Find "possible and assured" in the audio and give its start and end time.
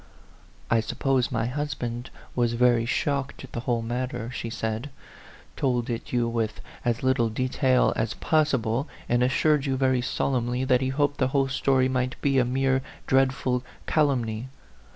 8.15-9.67